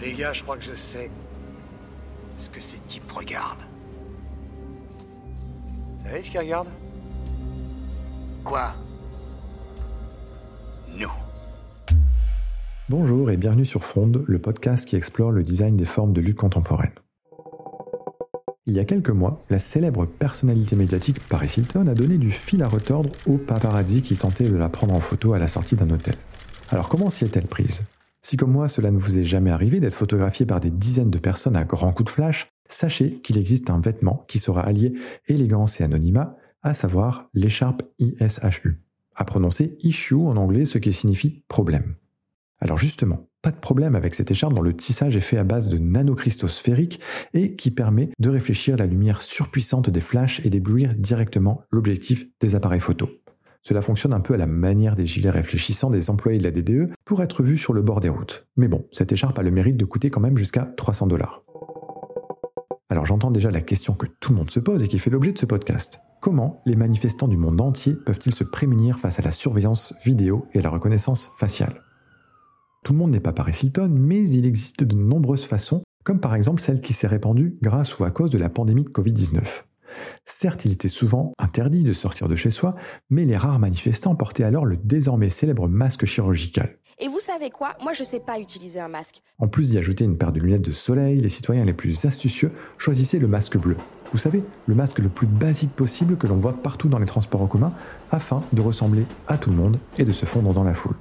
Les 0.00 0.12
gars, 0.12 0.32
je 0.32 0.42
crois 0.42 0.58
que 0.58 0.64
je 0.64 0.74
sais 0.74 1.10
ce 2.36 2.50
que 2.50 2.60
ces 2.60 2.78
types 2.80 3.10
regardent. 3.10 3.64
Vous 5.98 6.08
savez 6.08 6.22
ce 6.22 6.30
qu'ils 6.30 6.40
regardent? 6.40 6.72
Quoi? 8.44 8.74
Nous. 10.94 11.10
Bonjour 12.88 13.30
et 13.30 13.36
bienvenue 13.36 13.64
sur 13.64 13.84
Fronde, 13.84 14.22
le 14.26 14.38
podcast 14.38 14.86
qui 14.86 14.96
explore 14.96 15.32
le 15.32 15.42
design 15.42 15.76
des 15.76 15.86
formes 15.86 16.12
de 16.12 16.20
lutte 16.20 16.36
contemporaine. 16.36 16.92
Il 18.66 18.74
y 18.74 18.80
a 18.80 18.84
quelques 18.84 19.10
mois, 19.10 19.44
la 19.48 19.58
célèbre 19.58 20.06
personnalité 20.06 20.76
médiatique 20.76 21.26
Paris 21.28 21.54
Hilton 21.56 21.86
a 21.86 21.94
donné 21.94 22.18
du 22.18 22.30
fil 22.30 22.62
à 22.62 22.68
retordre 22.68 23.10
aux 23.26 23.38
paparazzi 23.38 24.02
qui 24.02 24.16
tentaient 24.16 24.48
de 24.48 24.56
la 24.56 24.68
prendre 24.68 24.94
en 24.94 25.00
photo 25.00 25.32
à 25.32 25.38
la 25.38 25.48
sortie 25.48 25.76
d'un 25.76 25.88
hôtel. 25.90 26.16
Alors 26.70 26.88
comment 26.88 27.08
s'y 27.08 27.24
est-elle 27.24 27.46
prise? 27.46 27.82
Si 28.28 28.36
comme 28.36 28.50
moi 28.50 28.66
cela 28.66 28.90
ne 28.90 28.98
vous 28.98 29.20
est 29.20 29.24
jamais 29.24 29.52
arrivé 29.52 29.78
d'être 29.78 29.94
photographié 29.94 30.46
par 30.46 30.58
des 30.58 30.72
dizaines 30.72 31.12
de 31.12 31.18
personnes 31.18 31.54
à 31.54 31.64
grands 31.64 31.92
coups 31.92 32.06
de 32.06 32.10
flash, 32.10 32.48
sachez 32.68 33.20
qu'il 33.20 33.38
existe 33.38 33.70
un 33.70 33.78
vêtement 33.78 34.24
qui 34.26 34.40
sera 34.40 34.62
allié 34.62 34.94
élégance 35.28 35.80
et 35.80 35.84
anonymat, 35.84 36.36
à 36.60 36.74
savoir 36.74 37.30
l'écharpe 37.34 37.84
ISHU, 38.00 38.82
à 39.14 39.24
prononcer 39.24 39.78
issue 39.78 40.16
en 40.16 40.36
anglais 40.36 40.64
ce 40.64 40.78
qui 40.78 40.92
signifie 40.92 41.44
problème. 41.46 41.94
Alors 42.58 42.78
justement, 42.78 43.28
pas 43.42 43.52
de 43.52 43.60
problème 43.60 43.94
avec 43.94 44.12
cette 44.12 44.32
écharpe 44.32 44.54
dont 44.54 44.60
le 44.60 44.74
tissage 44.74 45.14
est 45.14 45.20
fait 45.20 45.38
à 45.38 45.44
base 45.44 45.68
de 45.68 45.78
nanocristaux 45.78 46.48
sphériques 46.48 46.98
et 47.32 47.54
qui 47.54 47.70
permet 47.70 48.10
de 48.18 48.28
réfléchir 48.28 48.76
la 48.76 48.86
lumière 48.86 49.20
surpuissante 49.20 49.88
des 49.88 50.00
flashs 50.00 50.44
et 50.44 50.50
d'éblouir 50.50 50.96
directement 50.96 51.62
l'objectif 51.70 52.26
des 52.40 52.56
appareils 52.56 52.80
photo. 52.80 53.08
Cela 53.66 53.82
fonctionne 53.82 54.14
un 54.14 54.20
peu 54.20 54.34
à 54.34 54.36
la 54.36 54.46
manière 54.46 54.94
des 54.94 55.06
gilets 55.06 55.28
réfléchissants 55.28 55.90
des 55.90 56.08
employés 56.08 56.38
de 56.38 56.44
la 56.44 56.52
DDE 56.52 56.92
pour 57.04 57.20
être 57.20 57.42
vu 57.42 57.56
sur 57.56 57.72
le 57.72 57.82
bord 57.82 57.98
des 57.98 58.08
routes. 58.08 58.46
Mais 58.56 58.68
bon, 58.68 58.86
cette 58.92 59.10
écharpe 59.10 59.40
a 59.40 59.42
le 59.42 59.50
mérite 59.50 59.76
de 59.76 59.84
coûter 59.84 60.08
quand 60.08 60.20
même 60.20 60.38
jusqu'à 60.38 60.66
300 60.76 61.08
dollars. 61.08 61.42
Alors 62.90 63.06
j'entends 63.06 63.32
déjà 63.32 63.50
la 63.50 63.62
question 63.62 63.94
que 63.94 64.06
tout 64.20 64.30
le 64.30 64.38
monde 64.38 64.52
se 64.52 64.60
pose 64.60 64.84
et 64.84 64.86
qui 64.86 65.00
fait 65.00 65.10
l'objet 65.10 65.32
de 65.32 65.38
ce 65.38 65.46
podcast. 65.46 65.98
Comment 66.20 66.62
les 66.64 66.76
manifestants 66.76 67.26
du 67.26 67.36
monde 67.36 67.60
entier 67.60 67.94
peuvent-ils 67.94 68.32
se 68.32 68.44
prémunir 68.44 69.00
face 69.00 69.18
à 69.18 69.22
la 69.22 69.32
surveillance 69.32 69.94
vidéo 70.04 70.46
et 70.54 70.62
la 70.62 70.70
reconnaissance 70.70 71.32
faciale? 71.36 71.82
Tout 72.84 72.92
le 72.92 73.00
monde 73.00 73.10
n'est 73.10 73.18
pas 73.18 73.32
Paris 73.32 73.58
Hilton, 73.64 73.90
mais 73.90 74.30
il 74.30 74.46
existe 74.46 74.84
de 74.84 74.94
nombreuses 74.94 75.44
façons, 75.44 75.82
comme 76.04 76.20
par 76.20 76.36
exemple 76.36 76.60
celle 76.60 76.80
qui 76.80 76.92
s'est 76.92 77.08
répandue 77.08 77.58
grâce 77.62 77.98
ou 77.98 78.04
à 78.04 78.12
cause 78.12 78.30
de 78.30 78.38
la 78.38 78.48
pandémie 78.48 78.84
de 78.84 78.90
Covid-19. 78.90 79.42
Certes, 80.28 80.64
il 80.64 80.72
était 80.72 80.88
souvent 80.88 81.32
interdit 81.38 81.84
de 81.84 81.92
sortir 81.92 82.28
de 82.28 82.34
chez 82.34 82.50
soi, 82.50 82.74
mais 83.10 83.24
les 83.24 83.36
rares 83.36 83.60
manifestants 83.60 84.16
portaient 84.16 84.44
alors 84.44 84.66
le 84.66 84.76
désormais 84.76 85.30
célèbre 85.30 85.68
masque 85.68 86.04
chirurgical. 86.04 86.76
Et 86.98 87.08
vous 87.08 87.20
savez 87.20 87.50
quoi? 87.50 87.76
Moi, 87.82 87.92
je 87.92 88.02
sais 88.02 88.20
pas 88.20 88.40
utiliser 88.40 88.80
un 88.80 88.88
masque. 88.88 89.22
En 89.38 89.48
plus 89.48 89.70
d'y 89.70 89.78
ajouter 89.78 90.04
une 90.04 90.18
paire 90.18 90.32
de 90.32 90.40
lunettes 90.40 90.62
de 90.62 90.72
soleil, 90.72 91.20
les 91.20 91.28
citoyens 91.28 91.64
les 91.64 91.74
plus 91.74 92.04
astucieux 92.06 92.52
choisissaient 92.76 93.18
le 93.18 93.28
masque 93.28 93.56
bleu. 93.56 93.76
Vous 94.12 94.18
savez, 94.18 94.42
le 94.66 94.74
masque 94.74 94.98
le 94.98 95.08
plus 95.08 95.26
basique 95.26 95.72
possible 95.72 96.16
que 96.16 96.26
l'on 96.26 96.36
voit 96.36 96.54
partout 96.54 96.88
dans 96.88 96.98
les 96.98 97.06
transports 97.06 97.42
en 97.42 97.46
commun, 97.46 97.72
afin 98.10 98.42
de 98.52 98.60
ressembler 98.60 99.04
à 99.28 99.38
tout 99.38 99.50
le 99.50 99.56
monde 99.56 99.78
et 99.98 100.04
de 100.04 100.12
se 100.12 100.26
fondre 100.26 100.54
dans 100.54 100.64
la 100.64 100.74
foule. 100.74 100.96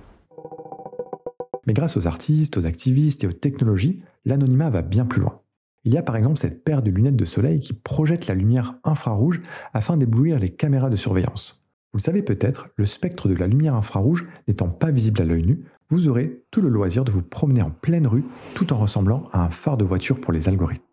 Mais 1.65 1.73
grâce 1.73 1.97
aux 1.97 2.07
artistes, 2.07 2.57
aux 2.57 2.65
activistes 2.65 3.23
et 3.23 3.27
aux 3.27 3.33
technologies, 3.33 4.01
l'anonymat 4.25 4.69
va 4.69 4.81
bien 4.81 5.05
plus 5.05 5.21
loin. 5.21 5.39
Il 5.85 5.93
y 5.93 5.97
a 5.97 6.03
par 6.03 6.15
exemple 6.15 6.39
cette 6.39 6.63
paire 6.63 6.81
de 6.81 6.89
lunettes 6.89 7.15
de 7.15 7.25
soleil 7.25 7.59
qui 7.59 7.73
projette 7.73 8.25
la 8.25 8.33
lumière 8.33 8.75
infrarouge 8.83 9.41
afin 9.71 9.97
d'éblouir 9.97 10.39
les 10.39 10.49
caméras 10.49 10.89
de 10.89 10.95
surveillance. 10.95 11.63
Vous 11.93 11.99
le 11.99 12.03
savez 12.03 12.23
peut-être, 12.23 12.69
le 12.75 12.85
spectre 12.85 13.29
de 13.29 13.35
la 13.35 13.47
lumière 13.47 13.75
infrarouge 13.75 14.25
n'étant 14.47 14.67
pas 14.67 14.89
visible 14.89 15.21
à 15.21 15.25
l'œil 15.25 15.43
nu, 15.43 15.63
vous 15.89 16.07
aurez 16.07 16.43
tout 16.49 16.61
le 16.61 16.69
loisir 16.69 17.05
de 17.05 17.11
vous 17.11 17.21
promener 17.21 17.61
en 17.61 17.69
pleine 17.69 18.07
rue 18.07 18.25
tout 18.55 18.73
en 18.73 18.77
ressemblant 18.77 19.29
à 19.31 19.45
un 19.45 19.49
phare 19.49 19.77
de 19.77 19.85
voiture 19.85 20.19
pour 20.19 20.33
les 20.33 20.49
algorithmes. 20.49 20.83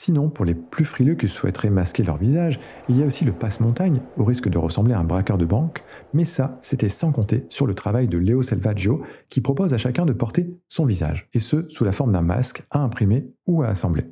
Sinon, 0.00 0.30
pour 0.30 0.44
les 0.44 0.54
plus 0.54 0.84
frileux 0.84 1.16
qui 1.16 1.26
souhaiteraient 1.26 1.70
masquer 1.70 2.04
leur 2.04 2.18
visage, 2.18 2.60
il 2.88 2.96
y 2.96 3.02
a 3.02 3.06
aussi 3.06 3.24
le 3.24 3.32
passe-montagne, 3.32 4.00
au 4.16 4.22
risque 4.22 4.48
de 4.48 4.56
ressembler 4.56 4.94
à 4.94 5.00
un 5.00 5.04
braqueur 5.04 5.38
de 5.38 5.44
banque, 5.44 5.82
mais 6.14 6.24
ça, 6.24 6.60
c'était 6.62 6.88
sans 6.88 7.10
compter 7.10 7.46
sur 7.48 7.66
le 7.66 7.74
travail 7.74 8.06
de 8.06 8.16
Léo 8.16 8.42
Selvaggio, 8.42 9.02
qui 9.28 9.40
propose 9.40 9.74
à 9.74 9.76
chacun 9.76 10.06
de 10.06 10.12
porter 10.12 10.56
son 10.68 10.84
visage, 10.84 11.28
et 11.34 11.40
ce, 11.40 11.68
sous 11.68 11.82
la 11.82 11.90
forme 11.90 12.12
d'un 12.12 12.22
masque 12.22 12.62
à 12.70 12.78
imprimer 12.78 13.28
ou 13.48 13.64
à 13.64 13.66
assembler. 13.66 14.04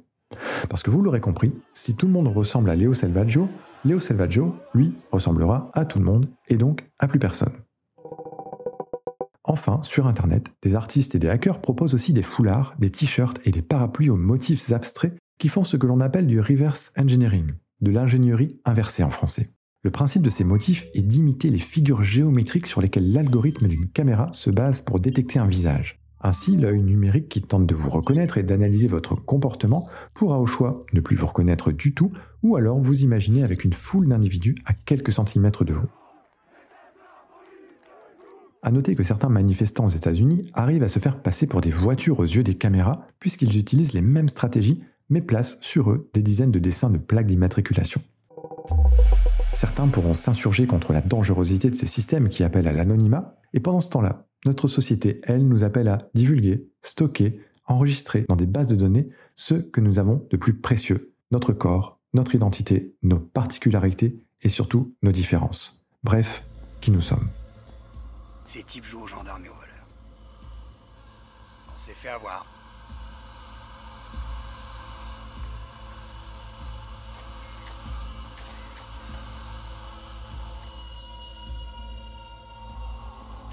Parce 0.68 0.82
que 0.82 0.90
vous 0.90 1.02
l'aurez 1.02 1.20
compris, 1.20 1.54
si 1.72 1.94
tout 1.94 2.06
le 2.06 2.12
monde 2.12 2.26
ressemble 2.26 2.68
à 2.68 2.74
Léo 2.74 2.92
Selvaggio, 2.92 3.48
Léo 3.84 4.00
Selvaggio, 4.00 4.56
lui, 4.74 4.92
ressemblera 5.12 5.70
à 5.72 5.84
tout 5.84 6.00
le 6.00 6.04
monde, 6.04 6.28
et 6.48 6.56
donc 6.56 6.84
à 6.98 7.06
plus 7.06 7.20
personne. 7.20 7.52
Enfin, 9.44 9.78
sur 9.84 10.08
Internet, 10.08 10.48
des 10.62 10.74
artistes 10.74 11.14
et 11.14 11.20
des 11.20 11.28
hackers 11.28 11.60
proposent 11.60 11.94
aussi 11.94 12.12
des 12.12 12.24
foulards, 12.24 12.74
des 12.80 12.90
t-shirts 12.90 13.38
et 13.44 13.52
des 13.52 13.62
parapluies 13.62 14.10
aux 14.10 14.16
motifs 14.16 14.72
abstraits 14.72 15.16
qui 15.38 15.48
font 15.48 15.64
ce 15.64 15.76
que 15.76 15.86
l'on 15.86 16.00
appelle 16.00 16.26
du 16.26 16.40
reverse 16.40 16.92
engineering, 16.98 17.52
de 17.80 17.90
l'ingénierie 17.90 18.60
inversée 18.64 19.02
en 19.02 19.10
français. 19.10 19.50
Le 19.82 19.90
principe 19.90 20.22
de 20.22 20.30
ces 20.30 20.44
motifs 20.44 20.86
est 20.94 21.02
d'imiter 21.02 21.48
les 21.48 21.58
figures 21.58 22.02
géométriques 22.02 22.66
sur 22.66 22.80
lesquelles 22.80 23.12
l'algorithme 23.12 23.68
d'une 23.68 23.88
caméra 23.88 24.28
se 24.32 24.50
base 24.50 24.82
pour 24.82 24.98
détecter 24.98 25.38
un 25.38 25.46
visage. 25.46 26.00
Ainsi, 26.20 26.56
l'œil 26.56 26.82
numérique 26.82 27.28
qui 27.28 27.42
tente 27.42 27.66
de 27.66 27.74
vous 27.74 27.90
reconnaître 27.90 28.38
et 28.38 28.42
d'analyser 28.42 28.88
votre 28.88 29.14
comportement 29.14 29.86
pourra 30.14 30.40
au 30.40 30.46
choix 30.46 30.84
ne 30.92 31.00
plus 31.00 31.14
vous 31.14 31.26
reconnaître 31.26 31.70
du 31.70 31.94
tout 31.94 32.10
ou 32.42 32.56
alors 32.56 32.80
vous 32.80 33.02
imaginer 33.02 33.44
avec 33.44 33.64
une 33.64 33.74
foule 33.74 34.08
d'individus 34.08 34.56
à 34.64 34.72
quelques 34.72 35.12
centimètres 35.12 35.64
de 35.64 35.74
vous. 35.74 35.86
À 38.62 38.72
noter 38.72 38.96
que 38.96 39.04
certains 39.04 39.28
manifestants 39.28 39.84
aux 39.84 39.90
États-Unis 39.90 40.50
arrivent 40.52 40.82
à 40.82 40.88
se 40.88 40.98
faire 40.98 41.22
passer 41.22 41.46
pour 41.46 41.60
des 41.60 41.70
voitures 41.70 42.18
aux 42.18 42.24
yeux 42.24 42.42
des 42.42 42.56
caméras 42.56 43.06
puisqu'ils 43.20 43.56
utilisent 43.56 43.92
les 43.92 44.00
mêmes 44.00 44.28
stratégies 44.28 44.82
mais 45.08 45.20
placent 45.20 45.58
sur 45.60 45.90
eux 45.90 46.10
des 46.14 46.22
dizaines 46.22 46.50
de 46.50 46.58
dessins 46.58 46.90
de 46.90 46.98
plaques 46.98 47.26
d'immatriculation. 47.26 48.02
Certains 49.52 49.88
pourront 49.88 50.14
s'insurger 50.14 50.66
contre 50.66 50.92
la 50.92 51.00
dangerosité 51.00 51.70
de 51.70 51.74
ces 51.74 51.86
systèmes 51.86 52.28
qui 52.28 52.44
appellent 52.44 52.68
à 52.68 52.72
l'anonymat, 52.72 53.34
et 53.54 53.60
pendant 53.60 53.80
ce 53.80 53.88
temps-là, 53.88 54.26
notre 54.44 54.68
société, 54.68 55.20
elle, 55.24 55.48
nous 55.48 55.64
appelle 55.64 55.88
à 55.88 56.10
divulguer, 56.14 56.68
stocker, 56.82 57.40
enregistrer 57.66 58.26
dans 58.28 58.36
des 58.36 58.46
bases 58.46 58.66
de 58.66 58.76
données 58.76 59.08
ce 59.34 59.54
que 59.54 59.80
nous 59.80 59.98
avons 59.98 60.26
de 60.30 60.36
plus 60.36 60.60
précieux, 60.60 61.14
notre 61.30 61.52
corps, 61.52 62.00
notre 62.12 62.34
identité, 62.34 62.94
nos 63.02 63.18
particularités 63.18 64.26
et 64.42 64.48
surtout 64.48 64.94
nos 65.02 65.12
différences. 65.12 65.84
Bref, 66.04 66.46
qui 66.80 66.90
nous 66.90 67.00
sommes. 67.00 67.28
Ces 68.44 68.62
types 68.62 68.84
jouent 68.84 69.02
aux 69.02 69.08
gendarmes 69.08 69.44
et 69.44 69.48
aux 69.48 69.54
voleurs. 69.54 69.86
On 71.74 71.78
s'est 71.78 71.94
fait 71.94 72.08
avoir. 72.08 72.46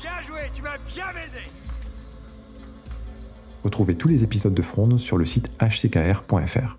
Bien 0.03 0.21
joué, 0.27 0.41
tu 0.53 0.61
m'as 0.61 0.77
bien 0.93 1.05
baisé 1.13 1.47
Retrouvez 3.63 3.95
tous 3.95 4.09
les 4.09 4.25
épisodes 4.25 4.53
de 4.53 4.61
Fronde 4.61 4.99
sur 4.99 5.17
le 5.17 5.23
site 5.23 5.49
hckr.fr. 5.61 6.77